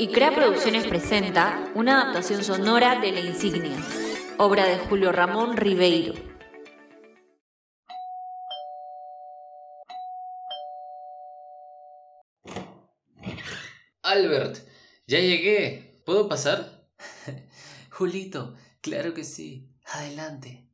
Y 0.00 0.08
Crea 0.08 0.32
Producciones 0.32 0.86
presenta 0.86 1.72
una 1.74 2.00
adaptación 2.00 2.44
sonora 2.44 3.00
de 3.00 3.10
La 3.10 3.18
Insignia, 3.18 3.76
obra 4.38 4.64
de 4.64 4.78
Julio 4.78 5.10
Ramón 5.10 5.56
Ribeiro. 5.56 6.14
Albert, 14.02 14.58
ya 15.08 15.18
llegué. 15.18 16.00
¿Puedo 16.06 16.28
pasar? 16.28 16.86
Julito, 17.90 18.54
claro 18.80 19.14
que 19.14 19.24
sí. 19.24 19.68
Adelante. 19.84 20.70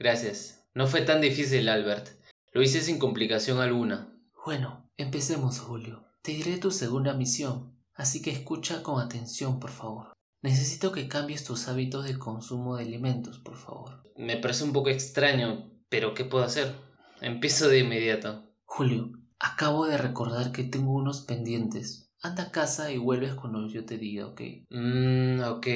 Gracias. 0.00 0.64
No 0.74 0.88
fue 0.88 1.02
tan 1.02 1.20
difícil, 1.20 1.68
Albert. 1.68 2.08
Lo 2.52 2.60
hice 2.60 2.80
sin 2.80 2.98
complicación 2.98 3.60
alguna. 3.60 4.12
Bueno, 4.44 4.90
empecemos, 4.96 5.60
Julio. 5.60 6.04
Te 6.22 6.32
diré 6.32 6.58
tu 6.58 6.72
segunda 6.72 7.14
misión, 7.14 7.79
así 8.00 8.22
que 8.22 8.30
escucha 8.30 8.82
con 8.82 8.98
atención, 8.98 9.60
por 9.60 9.70
favor. 9.70 10.12
Necesito 10.42 10.90
que 10.90 11.06
cambies 11.06 11.44
tus 11.44 11.68
hábitos 11.68 12.06
de 12.06 12.18
consumo 12.18 12.76
de 12.76 12.84
alimentos, 12.84 13.38
por 13.38 13.58
favor. 13.58 14.02
Me 14.16 14.38
parece 14.38 14.64
un 14.64 14.72
poco 14.72 14.88
extraño, 14.88 15.70
pero 15.90 16.14
¿qué 16.14 16.24
puedo 16.24 16.42
hacer? 16.42 16.74
Empiezo 17.20 17.68
de 17.68 17.80
inmediato. 17.80 18.50
Julio, 18.64 19.12
acabo 19.38 19.86
de 19.86 19.98
recordar 19.98 20.50
que 20.50 20.64
tengo 20.64 20.94
unos 20.94 21.20
pendientes. 21.22 22.10
Anda 22.22 22.44
a 22.44 22.50
casa 22.50 22.90
y 22.90 22.96
vuelves 22.96 23.34
cuando 23.34 23.68
yo 23.68 23.84
te 23.84 23.98
diga, 23.98 24.28
¿ok? 24.28 24.40
Mmm, 24.70 25.40
ok. 25.42 25.66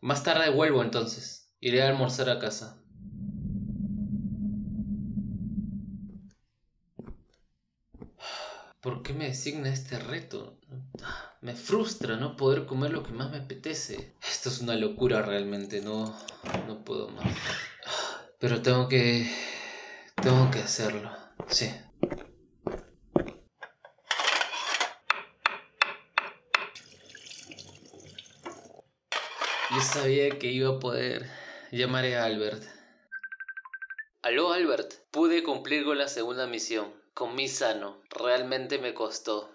Más 0.00 0.24
tarde 0.24 0.50
vuelvo 0.50 0.82
entonces. 0.82 1.52
Iré 1.60 1.82
a 1.82 1.88
almorzar 1.90 2.28
a 2.28 2.40
casa. 2.40 2.83
¿Por 8.84 9.02
qué 9.02 9.14
me 9.14 9.28
designa 9.28 9.70
este 9.70 9.98
reto? 9.98 10.58
Me 11.40 11.54
frustra 11.54 12.16
no 12.16 12.36
poder 12.36 12.66
comer 12.66 12.90
lo 12.90 13.02
que 13.02 13.12
más 13.12 13.30
me 13.30 13.38
apetece. 13.38 14.12
Esto 14.22 14.50
es 14.50 14.60
una 14.60 14.76
locura 14.76 15.22
realmente, 15.22 15.80
no, 15.80 16.14
no 16.66 16.84
puedo 16.84 17.08
más. 17.08 17.24
Pero 18.38 18.60
tengo 18.60 18.86
que... 18.86 19.26
Tengo 20.22 20.50
que 20.50 20.58
hacerlo. 20.58 21.10
Sí. 21.48 21.74
Yo 29.70 29.80
sabía 29.80 30.38
que 30.38 30.48
iba 30.48 30.76
a 30.76 30.78
poder. 30.78 31.30
Llamaré 31.72 32.18
a 32.18 32.26
Albert. 32.26 32.62
Aló 34.20 34.52
Albert, 34.52 34.92
pude 35.10 35.42
cumplir 35.42 35.86
con 35.86 35.96
la 35.96 36.08
segunda 36.08 36.46
misión. 36.46 37.03
Comí 37.14 37.48
sano. 37.48 38.02
Realmente 38.10 38.78
me 38.78 38.92
costó. 38.92 39.54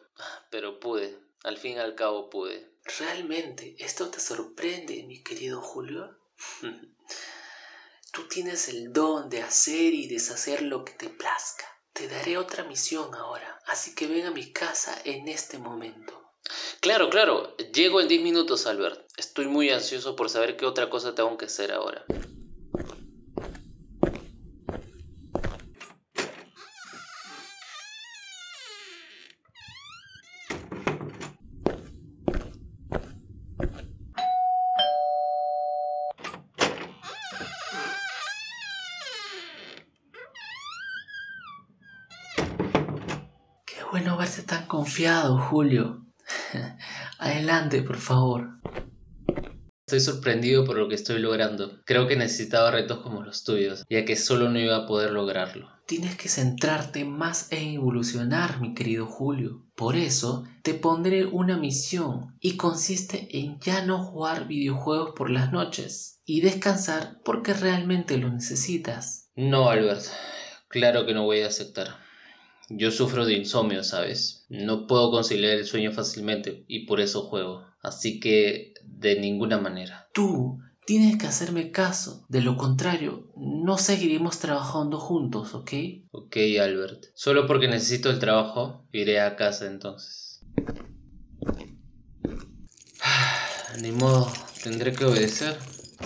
Pero 0.49 0.79
pude. 0.79 1.19
Al 1.43 1.57
fin 1.57 1.75
y 1.75 1.79
al 1.79 1.95
cabo 1.95 2.29
pude. 2.29 2.71
¿Realmente 2.99 3.75
esto 3.79 4.09
te 4.09 4.19
sorprende, 4.19 5.03
mi 5.03 5.21
querido 5.21 5.61
Julio? 5.61 6.17
Tú 8.11 8.27
tienes 8.27 8.69
el 8.69 8.91
don 8.91 9.29
de 9.29 9.43
hacer 9.43 9.93
y 9.93 10.07
deshacer 10.07 10.61
lo 10.63 10.83
que 10.83 10.93
te 10.93 11.09
plazca. 11.09 11.65
Te 11.93 12.07
daré 12.07 12.37
otra 12.37 12.63
misión 12.63 13.13
ahora, 13.13 13.59
así 13.67 13.93
que 13.93 14.07
ven 14.07 14.25
a 14.25 14.31
mi 14.31 14.51
casa 14.51 14.99
en 15.03 15.27
este 15.27 15.57
momento. 15.59 16.31
Claro, 16.79 17.09
claro. 17.09 17.55
Llego 17.57 18.01
en 18.01 18.07
10 18.07 18.21
minutos, 18.21 18.65
Albert. 18.65 19.05
Estoy 19.17 19.47
muy 19.47 19.69
ansioso 19.69 20.15
por 20.15 20.29
saber 20.29 20.57
qué 20.57 20.65
otra 20.65 20.89
cosa 20.89 21.13
tengo 21.13 21.37
que 21.37 21.45
hacer 21.45 21.71
ahora. 21.71 22.05
Bueno 43.91 44.17
verte 44.17 44.43
tan 44.43 44.67
confiado, 44.67 45.37
Julio. 45.37 46.05
Adelante, 47.19 47.81
por 47.81 47.97
favor. 47.97 48.59
Estoy 49.87 49.99
sorprendido 50.01 50.65
por 50.65 50.77
lo 50.77 50.87
que 50.87 50.93
estoy 50.93 51.17
logrando. 51.17 51.81
Creo 51.83 52.07
que 52.07 52.15
necesitaba 52.15 52.69
retos 52.69 52.99
como 52.99 53.23
los 53.23 53.43
tuyos, 53.43 53.85
ya 53.89 54.05
que 54.05 54.15
solo 54.15 54.49
no 54.49 54.59
iba 54.59 54.75
a 54.75 54.85
poder 54.85 55.09
lograrlo. 55.09 55.67
Tienes 55.87 56.15
que 56.15 56.29
centrarte 56.29 57.03
más 57.05 57.51
en 57.51 57.73
evolucionar, 57.73 58.61
mi 58.61 58.75
querido 58.75 59.07
Julio. 59.07 59.65
Por 59.75 59.95
eso 59.95 60.43
te 60.61 60.75
pondré 60.75 61.25
una 61.25 61.57
misión 61.57 62.35
y 62.39 62.57
consiste 62.57 63.35
en 63.39 63.59
ya 63.59 63.83
no 63.83 64.03
jugar 64.03 64.47
videojuegos 64.47 65.13
por 65.15 65.31
las 65.31 65.51
noches 65.51 66.21
y 66.23 66.41
descansar 66.41 67.17
porque 67.25 67.53
realmente 67.53 68.19
lo 68.19 68.29
necesitas. 68.29 69.31
No, 69.35 69.69
Albert. 69.71 70.03
Claro 70.67 71.07
que 71.07 71.15
no 71.15 71.23
voy 71.25 71.41
a 71.41 71.47
aceptar. 71.47 72.08
Yo 72.71 72.91
sufro 72.91 73.25
de 73.25 73.33
insomnio, 73.33 73.83
¿sabes? 73.83 74.45
No 74.47 74.85
puedo 74.85 75.09
conciliar 75.09 75.53
el 75.53 75.65
sueño 75.65 75.91
fácilmente 75.91 76.65
y 76.67 76.85
por 76.85 77.01
eso 77.01 77.23
juego. 77.23 77.65
Así 77.81 78.19
que 78.19 78.75
de 78.83 79.19
ninguna 79.19 79.57
manera. 79.57 80.07
Tú 80.13 80.59
tienes 80.85 81.17
que 81.17 81.25
hacerme 81.25 81.71
caso. 81.71 82.25
De 82.29 82.41
lo 82.41 82.57
contrario, 82.57 83.31
no 83.35 83.79
seguiremos 83.79 84.37
trabajando 84.37 84.99
juntos, 84.99 85.55
¿ok? 85.55 85.71
Ok, 86.11 86.37
Albert. 86.61 87.05
Solo 87.15 87.47
porque 87.47 87.67
necesito 87.67 88.11
el 88.11 88.19
trabajo, 88.19 88.85
iré 88.91 89.19
a 89.19 89.35
casa 89.35 89.65
entonces. 89.65 90.45
Ni 93.81 93.91
modo, 93.91 94.31
tendré 94.63 94.91
que 94.91 95.05
obedecer. 95.05 95.57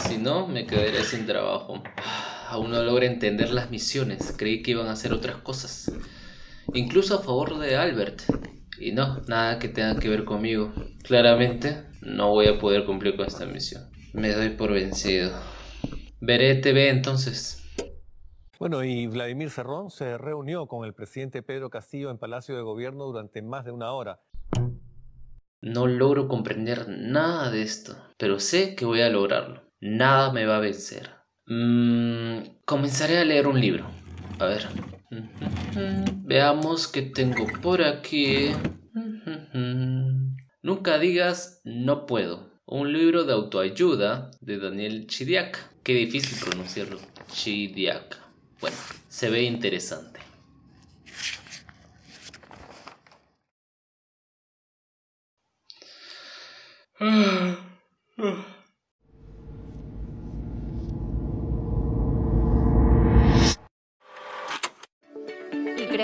Si 0.07 0.18
no, 0.18 0.47
me 0.47 0.66
quedaré 0.66 1.03
sin 1.03 1.25
trabajo. 1.25 1.84
Aún 2.47 2.72
no 2.72 2.81
logro 2.84 3.03
entender 3.03 3.52
las 3.52 3.69
misiones. 3.69 4.34
Creí 4.38 4.62
que 4.62 4.72
iban 4.72 4.88
a 4.88 4.94
hacer 4.94 5.12
otras 5.12 5.38
cosas 5.38 5.91
incluso 6.73 7.16
a 7.16 7.22
favor 7.22 7.57
de 7.59 7.75
Albert. 7.75 8.23
Y 8.79 8.91
no, 8.91 9.22
nada 9.28 9.59
que 9.59 9.69
tenga 9.69 10.00
que 10.00 10.09
ver 10.09 10.25
conmigo. 10.25 10.73
Claramente 11.03 11.85
no 12.01 12.29
voy 12.29 12.47
a 12.47 12.59
poder 12.59 12.85
cumplir 12.85 13.16
con 13.16 13.25
esta 13.25 13.45
misión. 13.45 13.89
Me 14.13 14.31
doy 14.34 14.50
por 14.50 14.73
vencido. 14.73 15.31
Veré 16.19 16.56
TV 16.56 16.89
entonces. 16.89 17.59
Bueno, 18.59 18.84
y 18.84 19.07
Vladimir 19.07 19.50
Cerrón 19.50 19.89
se 19.89 20.17
reunió 20.17 20.67
con 20.67 20.85
el 20.85 20.94
presidente 20.94 21.44
Pedro 21.44 21.69
Castillo 21.69 22.09
en 22.09 22.17
Palacio 22.17 22.56
de 22.56 22.61
Gobierno 22.61 23.05
durante 23.05 23.41
más 23.41 23.66
de 23.66 23.72
una 23.72 23.91
hora. 23.91 24.22
No 25.61 25.88
logro 25.88 26.28
comprender 26.28 26.88
nada 26.90 27.50
de 27.50 27.61
esto, 27.61 27.95
pero 28.17 28.40
sé 28.40 28.75
que 28.75 28.85
voy 28.85 29.01
a 29.01 29.09
lograrlo. 29.09 29.63
Nada 29.81 30.31
me 30.31 30.45
va 30.45 30.57
a 30.57 30.61
vencer. 30.61 31.09
Mm, 31.45 32.61
comenzaré 32.66 33.17
a 33.17 33.25
leer 33.25 33.47
un 33.47 33.59
libro. 33.59 33.85
A 34.40 34.45
ver. 34.45 34.67
Veamos 36.24 36.88
qué 36.88 37.01
tengo 37.01 37.47
por 37.62 37.84
aquí. 37.84 38.51
Nunca 40.62 40.97
digas 40.97 41.62
no 41.63 42.06
puedo. 42.06 42.51
Un 42.66 42.94
libro 42.94 43.25
de 43.25 43.34
autoayuda 43.34 44.31
de 44.41 44.57
Daniel 44.57 45.07
Chidiak. 45.07 45.81
Qué 45.84 45.94
difícil 45.94 46.38
pronunciarlo. 46.40 47.00
Chidiak. 47.31 48.18
Bueno, 48.62 48.78
se 49.09 49.29
ve 49.29 49.44
interesante. 49.44 50.19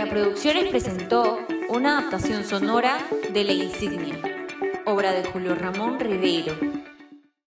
Producciones 0.09 0.69
presentó 0.69 1.39
una 1.69 1.99
adaptación 1.99 2.43
sonora 2.43 2.97
de 3.31 3.43
La 3.43 3.53
Insignia, 3.53 4.15
obra 4.85 5.11
de 5.11 5.23
Julio 5.23 5.53
Ramón 5.53 5.99
Ribeiro. 5.99 6.55